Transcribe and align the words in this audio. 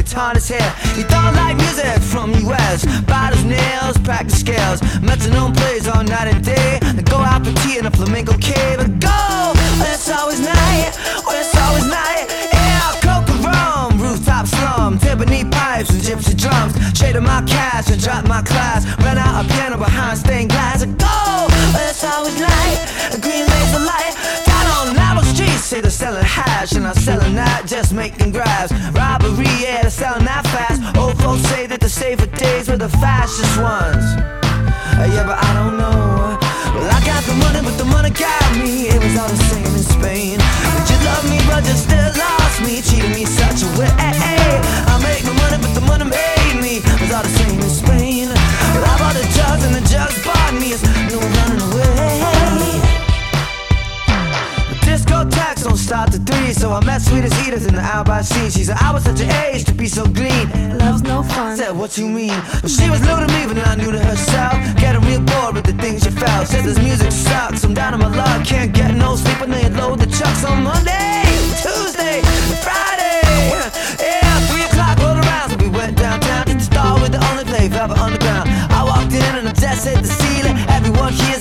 His 0.00 0.48
hair 0.48 0.70
He 0.96 1.02
thought 1.02 1.34
like 1.34 1.56
music 1.58 2.00
from 2.00 2.32
US 2.48 2.84
Bite 3.04 3.34
his 3.34 3.44
nails, 3.44 3.98
practice 3.98 4.40
scales 4.40 4.80
Metronome 5.02 5.52
plays 5.52 5.86
all 5.88 6.02
night 6.02 6.28
and 6.32 6.42
day. 6.42 6.78
Then 6.80 7.04
go 7.04 7.18
out 7.18 7.44
for 7.44 7.52
tea 7.60 7.78
in 7.78 7.84
a 7.84 7.90
flamenco 7.90 8.32
cave 8.38 8.80
And 8.80 9.00
go, 9.00 9.52
where 9.78 9.92
it's 9.92 10.08
always 10.10 10.40
night 10.40 10.96
Where 11.26 11.40
it's 11.40 11.54
always 11.54 11.86
night. 11.86 12.26
Yeah, 12.52 12.96
coca 13.04 13.34
rum, 13.44 14.00
rooftop 14.00 14.46
slum. 14.46 14.98
Timpani 14.98 15.50
pipes 15.52 15.90
and 15.90 16.00
gypsy 16.00 16.34
drums. 16.36 16.72
Traded 16.98 17.22
my 17.22 17.42
cash 17.42 17.90
and 17.90 18.00
dropped 18.00 18.26
my 18.26 18.42
class. 18.42 18.86
Ran 19.04 19.18
out 19.18 19.44
a 19.44 19.48
piano 19.48 19.76
behind 19.76 20.18
stained 20.18 20.50
glass 20.50 20.82
And 20.82 20.98
go, 20.98 21.46
where 21.74 21.90
it's 21.90 22.02
always 22.04 22.40
night 22.40 22.99
Say 25.70 25.80
they're 25.80 25.88
selling 25.88 26.24
hash 26.24 26.72
And 26.72 26.84
I'm 26.84 26.96
selling 26.96 27.36
that 27.36 27.62
Just 27.64 27.94
making 27.94 28.32
grabs. 28.32 28.72
Robbery, 28.90 29.46
yeah, 29.62 29.82
they're 29.82 29.90
selling 29.90 30.24
that 30.24 30.42
fast. 30.50 30.82
Old 30.98 31.16
folks 31.22 31.42
say 31.42 31.68
that 31.68 31.78
the 31.78 31.88
safer 31.88 32.26
days 32.26 32.68
Were 32.68 32.76
the 32.76 32.88
fastest 32.98 33.54
ones. 33.62 34.02
Uh, 34.98 35.06
Yeah, 35.14 35.22
but 35.22 35.38
I 35.38 35.50
don't 35.54 35.78
know. 35.78 36.34
Well, 36.74 36.90
I 36.90 36.98
got 37.06 37.22
the 37.22 37.38
money, 37.38 37.62
but 37.62 37.78
the 37.78 37.86
money 37.86 38.10
got 38.10 38.50
me. 38.58 38.90
It 38.90 38.98
was 38.98 39.14
all 39.14 39.30
the 39.30 39.42
same 39.46 39.70
in 39.70 39.86
Spain. 39.86 40.38
But 40.74 40.90
you 40.90 40.98
love 41.06 41.22
me, 41.30 41.38
but 41.46 41.62
you 41.62 41.78
still 41.78 42.10
lost 42.18 42.58
me. 42.66 42.82
Cheated 42.82 43.14
me 43.14 43.22
such 43.22 43.62
a 43.62 43.70
way 43.78 43.89
Edith 58.00 58.00
in 58.00 58.00
the 58.00 58.00
out 58.00 58.06
by 58.06 58.22
sea. 58.22 58.50
She 58.50 58.64
said 58.64 58.76
I 58.80 58.92
was 58.92 59.04
such 59.04 59.20
an 59.20 59.30
age 59.30 59.64
to 59.64 59.74
be 59.74 59.86
so 59.86 60.04
clean. 60.04 60.78
Love's 60.78 61.02
no 61.02 61.22
fun. 61.22 61.56
Said 61.56 61.76
what 61.76 61.96
you 61.98 62.08
mean? 62.08 62.36
Well, 62.62 62.68
she 62.68 62.88
was 62.90 63.00
new 63.00 63.16
to 63.16 63.26
me, 63.26 63.46
but 63.46 63.58
I 63.66 63.74
knew 63.76 63.92
to 63.92 63.98
herself. 63.98 64.54
Getting 64.76 65.02
real 65.02 65.20
bored 65.20 65.54
with 65.54 65.64
the 65.64 65.74
things 65.74 66.02
she 66.04 66.10
felt. 66.10 66.48
Said 66.48 66.64
this 66.64 66.78
music 66.78 67.12
sucks. 67.12 67.64
I'm 67.64 67.74
down 67.74 67.94
on 67.94 68.00
my 68.00 68.08
luck, 68.14 68.46
can't 68.46 68.72
get 68.72 68.94
no 68.94 69.16
sleep, 69.16 69.40
and 69.40 69.52
they 69.52 69.68
load 69.70 70.00
the 70.00 70.06
trucks 70.06 70.44
on 70.44 70.62
Monday, 70.62 71.22
Tuesday, 71.60 72.22
Friday. 72.64 73.20
Yeah, 74.00 74.40
three 74.48 74.64
o'clock 74.64 74.98
rolled 74.98 75.18
around, 75.24 75.50
so 75.50 75.56
we 75.56 75.68
went 75.68 75.96
downtown 75.96 76.46
to 76.46 76.54
the 76.54 76.60
star 76.60 77.00
with 77.00 77.12
the 77.12 77.22
only 77.30 77.44
play 77.44 77.68
Velvet 77.68 77.98
Underground. 77.98 78.48
I 78.72 78.84
walked 78.84 79.12
in 79.12 79.32
and 79.38 79.46
the 79.46 79.52
desk 79.60 79.88
hit 79.88 80.00
the 80.00 80.08
ceiling. 80.08 80.56
Everyone 80.68 81.12
here's 81.12 81.39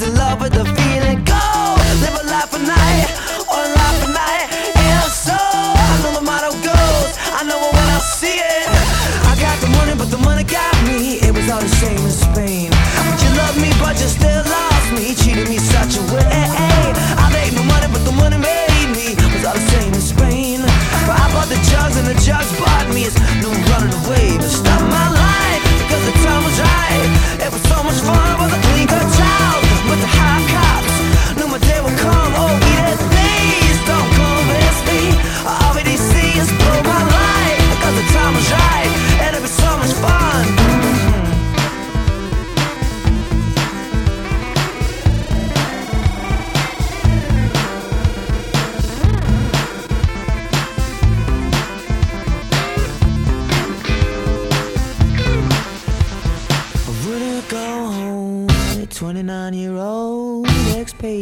still 14.09 14.38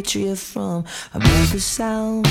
expatriate 0.08 0.38
from 0.38 0.86
America 1.14 1.60
South. 1.60 2.24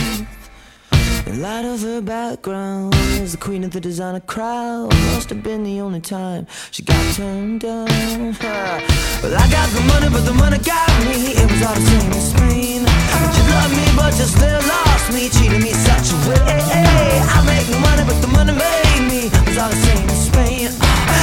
The 1.27 1.35
light 1.35 1.67
of 1.67 1.83
her 1.83 2.01
background 2.01 2.95
is 3.21 3.33
the 3.33 3.39
queen 3.39 3.65
of 3.65 3.73
the 3.73 3.81
designer 3.81 4.21
crowd. 4.21 4.95
Must 5.13 5.29
have 5.29 5.43
been 5.43 5.63
the 5.63 5.81
only 5.83 6.01
time 6.01 6.47
she 6.71 6.83
got 6.83 7.15
turned 7.15 7.61
down. 7.61 8.37
Well, 9.23 9.35
I 9.35 9.49
got 9.51 9.69
the 9.71 9.81
money, 9.93 10.09
but 10.13 10.25
the 10.25 10.35
money 10.35 10.59
got 10.59 10.89
me. 11.05 11.33
It 11.37 11.51
was 11.51 11.63
all 11.67 11.75
the 11.75 11.81
same 11.81 12.13
in 12.13 12.21
Spain. 12.21 12.81
But 12.85 13.33
you 13.37 13.45
love 13.49 13.73
me, 13.73 13.87
but 13.97 14.13
you 14.17 14.25
still 14.29 14.61
lost 14.61 15.09
me. 15.13 15.29
Cheated 15.29 15.63
me 15.63 15.73
such 15.73 16.13
a 16.13 16.19
way. 16.29 16.37
I 16.39 17.41
make 17.49 17.67
no 17.73 17.81
money, 17.81 18.05
but 18.07 18.21
the 18.21 18.29
money 18.29 18.53
made 18.53 19.05
me. 19.09 19.21
It 19.27 19.49
was 19.49 19.59
all 19.59 19.71
the 19.71 19.81
same 19.89 20.09
in 20.09 20.21
Spain. 20.31 20.69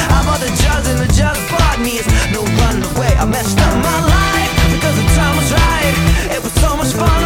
I 0.10 0.22
bought 0.26 0.42
the 0.42 0.52
drugs 0.62 0.88
and 0.90 1.00
the 1.06 1.10
drugs 1.14 1.40
bought 1.50 1.80
me. 1.80 2.02
It's 2.02 2.10
no 2.34 2.42
running 2.60 2.84
away. 2.98 3.14
I 3.16 3.26
messed 3.26 3.58
up 3.60 3.74
my 3.82 4.00
life 4.08 4.23
so 6.60 6.78
much 6.78 6.94
fun. 6.94 7.23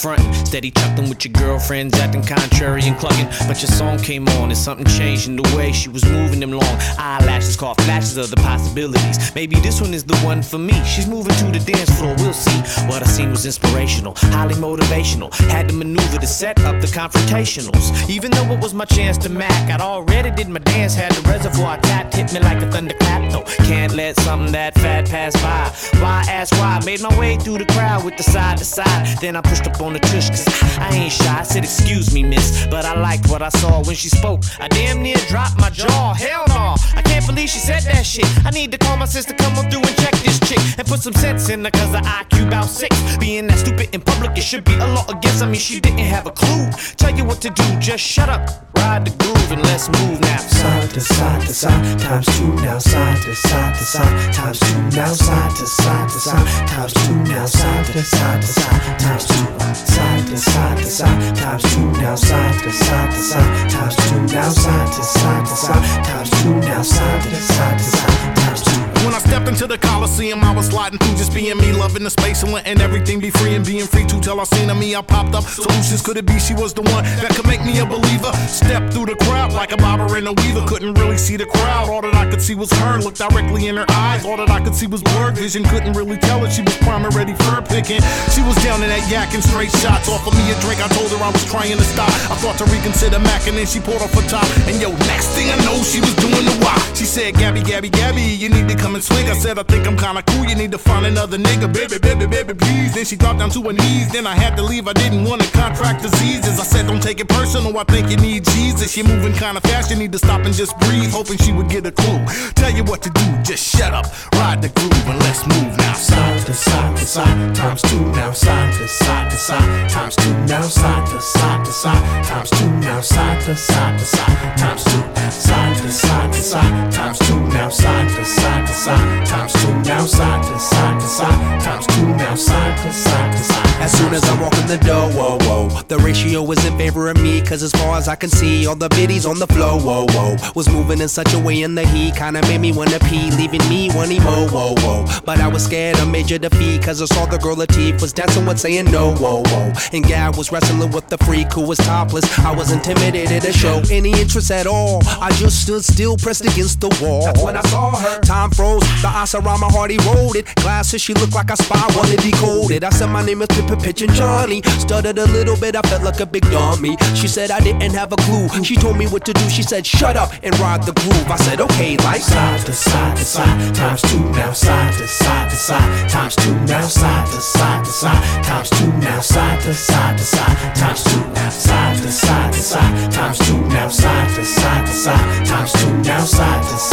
Frontin'. 0.00 0.32
Steady 0.46 0.70
chuckling 0.70 1.08
with 1.08 1.24
your 1.24 1.32
girlfriends, 1.32 1.98
acting 1.98 2.22
contrary 2.22 2.82
and 2.84 2.96
clucking. 2.96 3.26
But 3.46 3.60
your 3.62 3.70
song 3.70 3.98
came 3.98 4.28
on 4.28 4.50
and 4.50 4.56
something 4.56 4.86
changed 4.86 5.28
in 5.28 5.36
the 5.36 5.56
way 5.56 5.72
she 5.72 5.88
was 5.88 6.04
moving 6.04 6.40
them 6.40 6.52
long 6.52 6.76
eyelashes 6.98 7.56
caught 7.56 7.80
flashes 7.82 8.16
of 8.16 8.30
the 8.30 8.36
possibilities. 8.36 9.34
Maybe 9.34 9.56
this 9.56 9.80
one 9.80 9.94
is 9.94 10.04
the 10.04 10.16
one 10.18 10.42
for 10.42 10.58
me. 10.58 10.72
She's 10.84 11.06
moving 11.06 11.34
to 11.36 11.46
the 11.46 11.72
dance 11.72 11.90
floor, 11.98 12.14
we'll 12.18 12.32
see. 12.32 12.58
What 12.86 13.02
I 13.02 13.06
seen 13.06 13.30
was 13.30 13.46
inspirational, 13.46 14.14
highly 14.16 14.54
motivational. 14.54 15.32
Had 15.50 15.68
to 15.68 15.74
maneuver 15.74 16.18
to 16.18 16.26
set 16.26 16.58
up 16.64 16.80
the 16.80 16.86
confrontationals. 16.86 18.08
Even 18.08 18.30
though 18.30 18.52
it 18.54 18.60
was 18.60 18.74
my 18.74 18.84
chance 18.84 19.18
to 19.18 19.28
mac, 19.28 19.70
I'd 19.70 19.80
already 19.80 20.30
did 20.30 20.48
my 20.48 20.60
dance, 20.60 20.94
had 20.94 21.12
the 21.12 21.28
reservoir 21.28 21.78
tapped, 21.78 22.14
hit 22.14 22.32
me 22.32 22.40
like 22.40 22.62
a 22.62 22.70
thunderclap. 22.70 23.32
No, 23.32 23.42
can't 23.64 23.94
let 23.94 24.18
something 24.20 24.52
that 24.52 24.74
fat 24.74 25.08
pass 25.08 25.34
by. 25.42 26.00
Why 26.00 26.24
ask 26.28 26.52
why? 26.54 26.80
Made 26.84 27.00
my 27.00 27.16
way 27.18 27.36
through 27.36 27.58
the 27.58 27.66
crowd 27.66 28.04
with 28.04 28.16
the 28.16 28.22
side 28.22 28.58
to 28.58 28.64
side. 28.64 29.06
Then 29.20 29.36
I 29.36 29.40
pushed 29.40 29.66
up 29.66 29.80
on 29.80 29.89
the 29.92 30.00
tush, 30.00 30.30
cause 30.30 30.46
I 30.78 30.90
ain't 30.94 31.12
shy. 31.12 31.40
I 31.40 31.42
said, 31.42 31.64
Excuse 31.64 32.12
me, 32.14 32.22
miss, 32.22 32.66
but 32.66 32.84
I 32.84 32.98
liked 33.00 33.28
what 33.28 33.42
I 33.42 33.48
saw 33.48 33.82
when 33.84 33.96
she 33.96 34.08
spoke. 34.08 34.42
I 34.58 34.68
damn 34.68 35.02
near 35.02 35.16
dropped 35.28 35.58
my 35.58 35.70
jaw. 35.70 36.14
Hell 36.14 36.44
no, 36.48 36.74
I 36.96 37.02
can't 37.02 37.26
believe 37.26 37.48
she 37.48 37.58
said 37.58 37.82
that 37.84 38.04
shit. 38.04 38.26
I 38.46 38.50
need 38.50 38.70
to 38.72 38.78
call 38.78 38.96
my 38.96 39.06
sister, 39.06 39.34
come 39.34 39.56
on 39.58 39.70
through 39.70 39.82
and 39.82 39.96
check 39.96 40.14
this 40.24 40.38
chick 40.40 40.60
and 40.78 40.86
put 40.86 41.00
some 41.00 41.14
sense 41.14 41.48
in 41.48 41.64
her, 41.64 41.70
cause 41.70 41.94
her 41.94 42.02
IQ 42.02 42.48
about 42.48 42.66
six. 42.66 42.94
Being 43.18 43.46
that 43.48 43.58
stupid 43.58 43.94
in 43.94 44.00
public, 44.00 44.36
it 44.36 44.42
should 44.42 44.64
be 44.64 44.74
a 44.74 44.86
law 44.94 45.06
against. 45.08 45.42
I 45.42 45.46
mean, 45.46 45.60
she 45.60 45.80
didn't 45.80 45.98
have 45.98 46.26
a 46.26 46.32
clue. 46.32 46.70
Tell 46.96 47.14
you 47.16 47.24
what 47.24 47.40
to 47.42 47.50
do, 47.50 47.64
just 47.78 48.04
shut 48.04 48.28
up, 48.28 48.48
ride 48.76 49.04
the 49.04 49.12
groove, 49.22 49.52
and 49.52 49.62
let's 49.62 49.88
move 49.88 50.20
now. 50.20 50.69
Side 50.90 50.98
to 50.98 51.14
side 51.14 51.46
to 51.46 51.54
side, 51.54 51.98
times 52.00 52.26
two 52.36 52.52
now. 52.56 52.78
Side 52.78 53.22
to 53.22 53.32
side 53.32 53.74
to 53.76 53.84
side, 53.84 54.34
times 54.34 54.58
two 54.58 54.82
now. 54.90 55.12
Side 55.12 55.56
to 55.56 55.66
side 55.66 56.08
to 56.08 56.18
side, 56.18 56.68
times 56.68 56.92
two 56.94 57.14
now, 57.14 57.46
side 57.46 57.86
to 57.86 58.02
side 58.02 58.42
to 58.42 58.48
side, 58.48 58.98
times 58.98 59.24
two, 59.24 59.74
side 59.74 60.26
to 60.26 60.36
side 60.36 60.78
to 60.78 60.84
side, 60.84 61.36
times 61.36 61.74
two 61.74 61.92
now, 61.92 62.16
side 62.16 62.62
to 62.64 62.72
side 62.72 63.10
to 63.12 63.18
side, 63.18 63.70
times 63.70 63.96
two 63.96 64.20
now, 64.34 64.48
side 64.48 64.92
to 64.92 65.04
side 65.04 65.46
to 65.46 65.54
side, 65.54 66.04
times 66.04 66.30
two 66.42 66.54
now, 66.56 66.82
side 66.82 67.22
to 67.22 67.36
side 67.36 67.78
to 67.78 67.84
side, 67.84 68.36
times 68.36 68.62
two. 68.62 68.89
When 69.10 69.16
I 69.16 69.26
stepped 69.26 69.48
into 69.48 69.66
the 69.66 69.76
Coliseum, 69.76 70.38
I 70.44 70.54
was 70.54 70.66
sliding 70.66 71.00
through 71.00 71.16
just 71.16 71.34
being 71.34 71.58
me, 71.58 71.72
loving 71.72 72.04
the 72.04 72.10
space 72.10 72.44
and 72.44 72.52
letting 72.52 72.80
everything 72.80 73.18
be 73.18 73.30
free 73.30 73.56
and 73.56 73.66
being 73.66 73.84
free 73.84 74.06
to 74.06 74.20
tell 74.20 74.38
I 74.38 74.44
seen 74.44 74.70
a 74.70 74.74
me. 74.76 74.94
I 74.94 75.02
popped 75.02 75.34
up. 75.34 75.42
Solutions 75.42 76.00
could 76.00 76.16
it 76.16 76.26
be 76.26 76.38
she 76.38 76.54
was 76.54 76.72
the 76.72 76.82
one 76.82 77.02
that 77.18 77.34
could 77.34 77.44
make 77.48 77.58
me 77.64 77.80
a 77.80 77.84
believer? 77.84 78.30
Step 78.46 78.88
through 78.92 79.06
the 79.06 79.16
crowd 79.26 79.52
like 79.52 79.72
a 79.72 79.76
bobber 79.78 80.14
and 80.14 80.28
a 80.28 80.32
weaver. 80.32 80.62
Couldn't 80.64 80.94
really 80.94 81.18
see 81.18 81.34
the 81.34 81.46
crowd. 81.46 81.90
All 81.90 82.00
that 82.02 82.14
I 82.14 82.30
could 82.30 82.40
see 82.40 82.54
was 82.54 82.70
her. 82.78 83.02
Looked 83.02 83.18
directly 83.18 83.66
in 83.66 83.74
her 83.74 83.86
eyes. 83.90 84.24
All 84.24 84.36
that 84.36 84.48
I 84.48 84.62
could 84.62 84.76
see 84.76 84.86
was 84.86 85.02
blurred 85.02 85.34
vision. 85.34 85.64
Couldn't 85.64 85.94
really 85.94 86.16
tell 86.16 86.38
her 86.38 86.48
she 86.48 86.62
was 86.62 86.76
prime 86.78 87.02
for 87.02 87.62
picking. 87.66 87.98
She 88.30 88.46
was 88.46 88.54
down 88.62 88.78
in 88.86 88.94
that 88.94 89.02
yak 89.10 89.34
and 89.34 89.42
straight 89.42 89.74
shots. 89.82 90.06
Offered 90.06 90.38
me 90.38 90.54
a 90.54 90.56
drink. 90.62 90.78
I 90.78 90.86
told 90.94 91.10
her 91.10 91.18
I 91.18 91.34
was 91.34 91.44
trying 91.50 91.74
to 91.76 91.82
stop. 91.82 92.14
I 92.30 92.38
thought 92.38 92.62
to 92.62 92.66
reconsider 92.70 93.18
Mac 93.18 93.48
and 93.48 93.58
then 93.58 93.66
she 93.66 93.80
pulled 93.80 94.02
off 94.02 94.14
her 94.14 94.22
top. 94.30 94.46
And 94.70 94.78
yo, 94.80 94.94
next 95.10 95.34
thing 95.34 95.50
I 95.50 95.58
know, 95.66 95.82
she 95.82 95.98
was 95.98 96.14
doing 96.14 96.46
the 96.46 96.54
why. 96.62 96.78
She 96.94 97.06
said, 97.10 97.34
Gabby, 97.34 97.62
Gabby, 97.62 97.90
Gabby, 97.90 98.22
you 98.22 98.48
need 98.48 98.68
to 98.68 98.76
come 98.76 98.94
and 98.94 99.02
swing. 99.10 99.26
I 99.28 99.34
said, 99.34 99.58
I 99.58 99.64
think 99.64 99.86
I'm 99.86 99.96
kinda 99.96 100.22
cool. 100.30 100.44
You 100.44 100.54
need 100.54 100.72
to 100.72 100.78
find 100.78 101.04
another 101.06 101.38
nigga, 101.38 101.72
baby, 101.72 101.98
baby, 101.98 102.26
baby, 102.26 102.54
please. 102.54 102.94
Then 102.94 103.04
she 103.04 103.16
dropped 103.16 103.38
down 103.38 103.50
to 103.50 103.60
her 103.62 103.72
knees. 103.72 104.10
Then 104.10 104.26
I 104.26 104.34
had 104.34 104.56
to 104.56 104.62
leave. 104.62 104.88
I 104.88 104.92
didn't 104.92 105.24
wanna 105.24 105.44
contract 105.52 106.02
diseases. 106.02 106.58
I 106.58 106.64
said, 106.64 106.86
don't 106.86 107.02
take 107.02 107.20
it 107.20 107.28
personal. 107.28 107.76
I 107.78 107.84
think 107.84 108.10
you 108.10 108.16
need 108.16 108.44
Jesus. 108.56 108.96
You're 108.96 109.06
moving 109.06 109.32
kinda 109.32 109.60
fast. 109.60 109.90
You 109.90 109.96
need 109.96 110.12
to 110.12 110.18
stop 110.18 110.40
and 110.46 110.54
just 110.54 110.78
breathe. 110.80 111.10
Hoping 111.10 111.38
she 111.38 111.52
would 111.52 111.68
get 111.68 111.86
a 111.86 111.92
clue. 111.92 112.20
Tell 112.54 112.70
you 112.70 112.84
what 112.84 113.02
to 113.02 113.10
do. 113.10 113.26
Just 113.42 113.64
shut 113.76 113.92
up, 113.92 114.06
ride 114.34 114.60
the 114.62 114.68
groove, 114.68 115.06
and 115.08 115.18
let's 115.20 115.46
move 115.46 115.76
now. 115.78 115.94
Side 115.94 116.46
to 116.46 116.54
side 116.54 116.96
to 116.96 117.04
side, 117.04 117.54
times 117.54 117.82
two 117.82 118.00
now, 118.12 118.32
side 118.32 118.72
to 118.74 118.88
side 118.88 119.30
to 119.30 119.36
side, 119.36 119.90
times 119.90 120.16
two 120.16 120.34
now, 120.46 120.62
side 120.62 121.06
to 121.08 121.20
side 121.20 121.64
to 121.64 121.72
side, 121.72 122.24
times 122.24 122.50
two 122.50 122.70
now, 122.80 123.00
side 123.00 123.40
to 123.42 123.56
side 123.56 123.98
to 123.98 124.04
side, 124.04 124.58
times 124.58 124.84
two, 124.84 125.02
side 125.30 125.76
to 125.76 125.92
side 125.92 126.32
to 126.32 126.42
side, 126.42 126.92
times 126.92 127.18
two 127.18 127.40
now, 127.48 127.68
side 127.68 128.08
to 128.08 128.24
side 128.24 128.66
to 128.66 128.72
side, 128.72 128.89
times 129.26 129.52
two 129.52 129.72
now, 129.82 130.06
side 130.06 130.42
to 130.44 130.58
side 130.58 131.00
to 131.00 131.06
side, 131.06 131.60
times 131.60 131.86
two 131.86 132.06
now, 132.16 132.34
side 132.34 132.76
to 132.78 132.92
side 132.92 133.32
to 133.32 133.42
side. 133.42 133.66
As 133.80 133.92
soon 133.92 134.12
as 134.12 134.22
I 134.24 134.40
walk 134.40 134.56
in 134.58 134.66
the 134.66 134.78
door, 134.78 135.10
whoa, 135.12 135.38
whoa, 135.46 135.82
the 135.88 135.98
ratio 135.98 136.48
is 136.50 136.64
in 136.64 136.76
favor 136.76 137.08
of 137.08 137.20
me, 137.22 137.40
cause 137.40 137.62
as 137.62 137.72
far 137.72 137.96
as 137.96 138.08
I 138.08 138.16
can 138.16 138.30
see, 138.30 138.66
all 138.66 138.76
the 138.76 138.88
biddies 138.90 139.26
on 139.26 139.38
the 139.38 139.46
floor, 139.46 139.80
whoa, 139.80 140.06
whoa, 140.10 140.36
was 140.54 140.68
moving 140.68 141.00
in 141.00 141.08
such 141.08 141.32
a 141.34 141.38
way 141.38 141.62
in 141.62 141.74
the 141.74 141.86
heat, 141.86 142.14
kinda 142.16 142.42
made 142.42 142.60
me 142.60 142.72
wanna 142.72 142.98
pee, 143.00 143.30
leaving 143.32 143.66
me 143.68 143.90
wanting 143.94 144.22
more, 144.22 144.48
whoa, 144.48 144.74
whoa. 144.78 145.06
But 145.24 145.40
I 145.40 145.48
was 145.48 145.64
scared 145.64 145.98
of 145.98 146.08
major 146.08 146.38
defeat, 146.38 146.82
cause 146.82 147.00
I 147.00 147.06
saw 147.06 147.26
the 147.26 147.38
girl 147.38 147.56
Latif 147.56 148.00
was 148.00 148.12
dancing 148.12 148.46
with 148.46 148.58
saying 148.58 148.90
no, 148.90 149.14
whoa, 149.14 149.42
whoa. 149.46 149.72
And 149.92 150.04
Gab 150.04 150.36
was 150.36 150.52
wrestling 150.52 150.90
with 150.90 151.08
the 151.08 151.18
freak 151.18 151.52
who 151.52 151.62
was 151.62 151.78
topless. 151.78 152.26
I 152.38 152.54
was 152.54 152.72
intimidated 152.72 153.42
to 153.42 153.52
show 153.52 153.82
any 153.90 154.10
interest 154.20 154.50
at 154.50 154.66
all. 154.66 155.00
I 155.20 155.30
just 155.32 155.62
stood 155.62 155.84
still, 155.84 156.16
pressed 156.16 156.44
against 156.44 156.80
the 156.80 156.88
wall. 157.02 157.24
That's 157.24 157.42
when 157.42 157.56
I 157.56 157.62
saw 157.62 157.96
her. 157.96 158.20
Time 158.20 158.50
froze, 158.50 158.79
the 159.02 159.08
ice 159.08 159.34
around 159.34 159.60
my 159.60 159.70
heart 159.70 159.90
eroded. 159.90 160.46
Glasses, 160.56 161.00
she 161.00 161.14
looked 161.14 161.34
like 161.34 161.50
a 161.50 161.56
spy, 161.56 161.80
wanna 161.96 162.16
decode 162.16 162.70
it. 162.70 162.84
I 162.84 162.90
said 162.90 163.10
my 163.10 163.24
name 163.24 163.42
is 163.42 163.48
Pippa 163.48 163.76
Pitch 163.76 164.02
and 164.02 164.12
Johnny. 164.12 164.62
Stuttered 164.78 165.18
a 165.18 165.26
little 165.26 165.56
bit, 165.56 165.76
I 165.76 165.82
felt 165.82 166.02
like 166.02 166.20
a 166.20 166.26
big 166.26 166.42
dummy. 166.50 166.96
She 167.14 167.28
said 167.28 167.50
I 167.50 167.60
didn't 167.60 167.94
have 167.94 168.12
a 168.12 168.16
clue. 168.16 168.48
She 168.64 168.76
told 168.76 168.96
me 168.96 169.06
what 169.06 169.24
to 169.26 169.32
do. 169.32 169.48
She 169.48 169.62
said, 169.62 169.86
shut 169.86 170.16
up 170.16 170.32
and 170.42 170.58
ride 170.58 170.82
the 170.84 170.92
groove. 170.92 171.30
I 171.30 171.36
said, 171.36 171.60
okay, 171.60 171.96
like 171.98 172.20
side 172.20 172.64
to 172.66 172.72
side 172.72 173.16
to 173.16 173.24
side, 173.24 173.74
times 173.74 174.02
two 174.02 174.20
now, 174.30 174.52
side 174.52 174.92
to 174.94 175.06
side 175.06 175.50
to 175.50 175.56
side, 175.56 176.10
times 176.10 176.36
two 176.36 176.54
now, 176.66 176.86
side 176.86 177.26
to 177.26 177.40
side 177.40 177.84
to 177.84 177.90
side, 177.90 178.44
times 178.44 178.70
two 178.70 178.92
now, 178.98 179.20
side 179.20 179.60
to 179.62 179.74
side 179.74 180.18
to 180.18 180.24
side, 180.24 180.74
times 180.76 181.04
two 181.04 181.20
now, 181.34 181.50
side 181.50 181.96
to 182.02 182.12
side 182.12 182.52
to 182.52 182.60
side, 182.60 183.12
times 183.12 183.38
two 183.38 183.60
now, 183.68 183.88
side 183.88 184.28
to 184.36 184.44
side 184.44 184.86
to 184.86 184.92
side, 184.92 185.46
times 185.46 185.72
two 185.72 185.96
now, 185.98 186.24
side 186.24 186.62
to 186.62 186.78
side, 186.78 186.89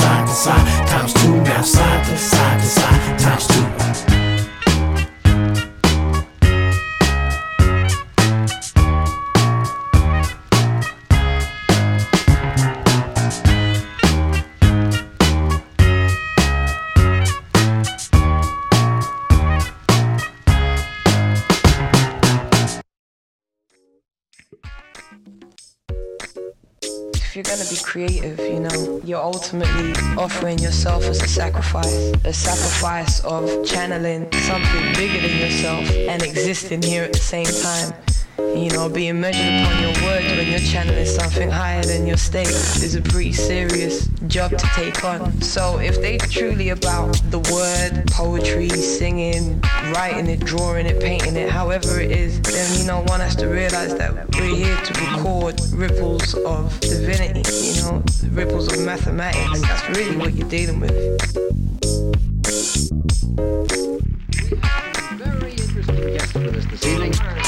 you're 29.07 29.23
ultimately 29.23 29.93
offering 30.17 30.59
yourself 30.59 31.03
as 31.05 31.21
a 31.21 31.27
sacrifice. 31.27 32.11
A 32.25 32.33
sacrifice 32.33 33.23
of 33.23 33.65
channeling 33.65 34.29
something 34.33 34.93
bigger 34.95 35.25
than 35.25 35.37
yourself 35.37 35.89
and 35.89 36.21
existing 36.21 36.81
here 36.81 37.03
at 37.03 37.13
the 37.13 37.19
same 37.19 37.45
time. 37.45 37.93
You 38.39 38.69
know, 38.69 38.87
being 38.87 39.19
measured 39.19 39.41
upon 39.41 39.81
your 39.81 39.93
words 40.03 40.25
when 40.37 40.47
you're 40.47 40.59
channeling 40.59 41.07
something 41.07 41.49
higher 41.49 41.83
than 41.83 42.05
your 42.05 42.17
state 42.17 42.47
is 42.47 42.93
a 42.93 43.01
pretty 43.01 43.33
serious 43.33 44.07
job 44.27 44.51
to 44.51 44.69
take 44.75 45.03
on. 45.03 45.41
So 45.41 45.79
if 45.79 45.99
they 45.99 46.19
truly 46.19 46.69
about 46.69 47.19
the 47.31 47.39
word, 47.51 48.05
poetry, 48.11 48.69
singing, 48.69 49.59
writing 49.91 50.27
it, 50.27 50.41
drawing 50.41 50.85
it, 50.85 51.01
painting 51.01 51.35
it, 51.35 51.49
however 51.49 51.99
it 51.99 52.11
is, 52.11 52.39
then 52.41 52.79
you 52.79 52.85
know 52.85 53.01
one 53.07 53.21
has 53.21 53.35
to 53.37 53.47
realize 53.47 53.95
that 53.95 54.13
we're 54.35 54.55
here 54.55 54.77
to 54.77 55.15
record 55.15 55.59
ripples 55.73 56.35
of 56.35 56.79
divinity, 56.81 57.41
you 57.49 57.81
know, 57.81 58.03
ripples 58.29 58.71
of 58.71 58.85
mathematics. 58.85 59.61
That's 59.61 59.97
really 59.97 60.15
what 60.15 60.35
you're 60.35 60.47
dealing 60.47 60.79
with. 60.79 60.91
Very 65.17 65.51
interesting 65.53 66.17
guest 66.17 66.35
with 66.35 66.55
us 66.55 66.65
this 66.67 66.85
evening. 66.85 67.46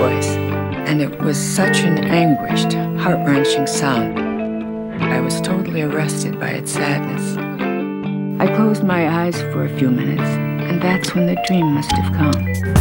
Voice, 0.00 0.30
and 0.88 1.02
it 1.02 1.20
was 1.20 1.36
such 1.36 1.80
an 1.80 1.98
anguished, 1.98 2.72
heart 3.02 3.18
wrenching 3.26 3.66
sound. 3.66 4.18
I 5.02 5.20
was 5.20 5.42
totally 5.42 5.82
arrested 5.82 6.40
by 6.40 6.52
its 6.52 6.72
sadness. 6.72 7.36
I 8.40 8.46
closed 8.56 8.82
my 8.82 9.02
eyes 9.24 9.38
for 9.52 9.66
a 9.66 9.78
few 9.78 9.90
minutes, 9.90 10.30
and 10.68 10.80
that's 10.80 11.14
when 11.14 11.26
the 11.26 11.36
dream 11.46 11.66
must 11.74 11.92
have 11.92 12.14
come. 12.14 12.79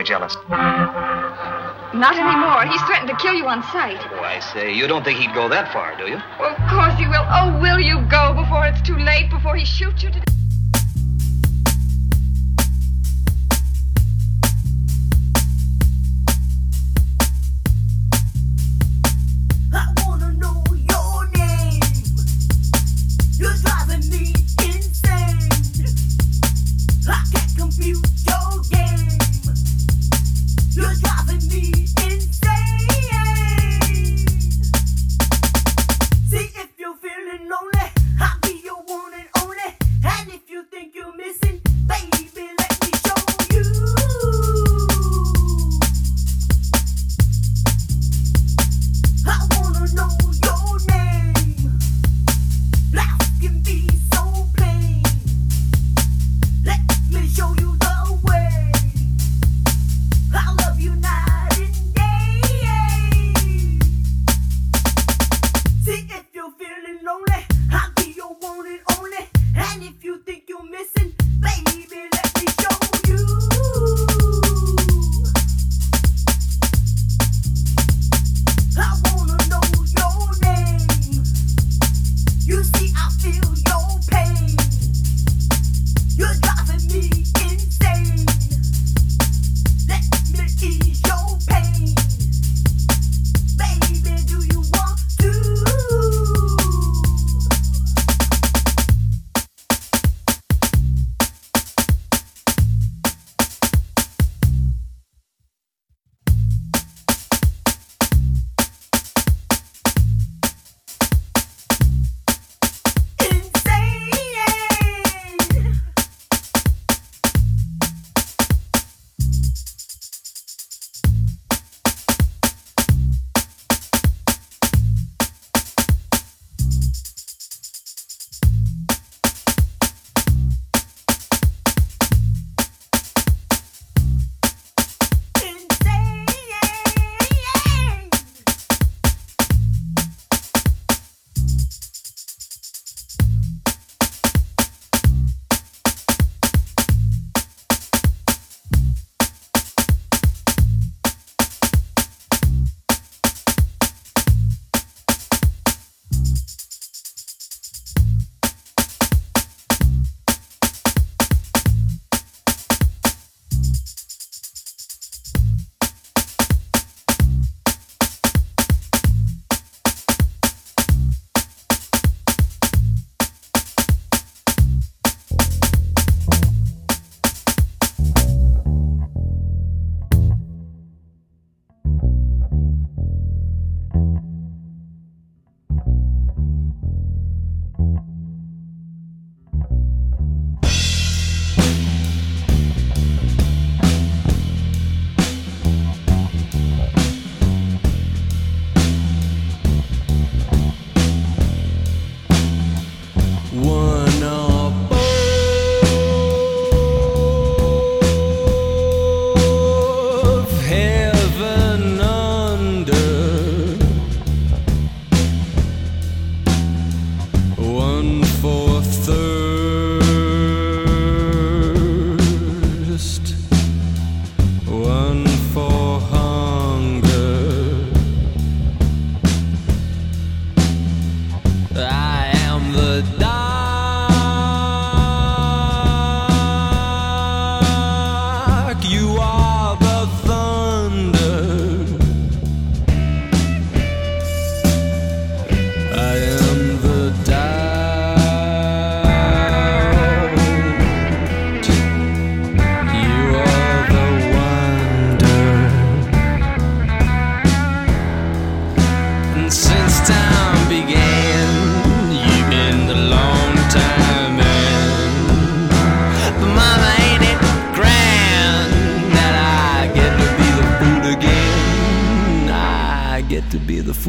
Boy 0.00 0.04
jealous. 0.04 0.36
Not 1.92 2.16
anymore. 2.16 2.64
He's 2.66 2.80
threatened 2.82 3.08
to 3.08 3.16
kill 3.16 3.34
you 3.34 3.46
on 3.46 3.62
sight. 3.64 3.98
Oh, 4.12 4.20
I 4.20 4.40
say, 4.40 4.72
you 4.72 4.86
don't 4.86 5.04
think 5.04 5.18
he'd 5.18 5.34
go 5.34 5.48
that 5.48 5.72
far, 5.72 5.96
do 5.96 6.04
you? 6.04 6.18
Well, 6.38 6.54
of 6.54 6.70
course 6.70 6.94
he 6.98 7.06
will. 7.06 7.26
Oh, 7.28 7.58
will 7.60 7.80
you 7.80 8.00
go 8.08 8.32
before 8.34 8.66
it's 8.66 8.80
too 8.80 8.96
late, 8.96 9.28
before 9.30 9.56
he 9.56 9.64
shoots 9.64 10.02
you 10.02 10.10
to 10.10 10.29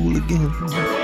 fool 0.02 0.18
again. 0.18 1.01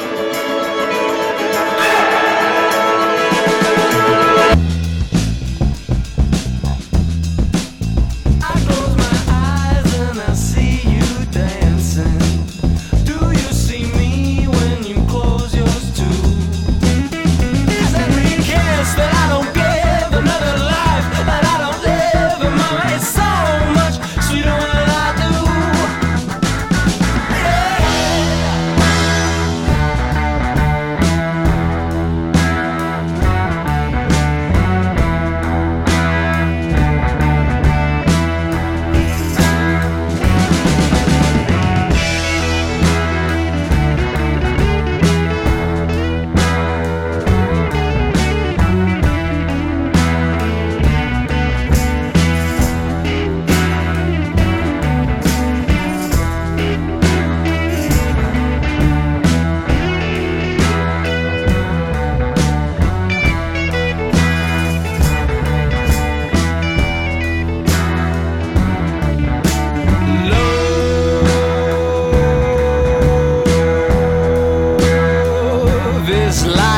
Love 76.48 76.77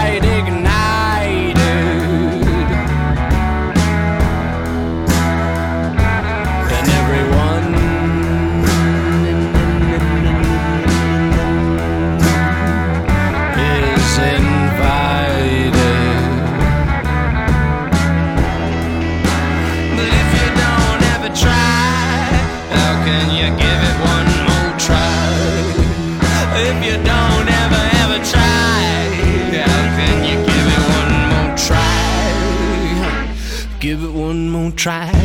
try. 34.80 35.19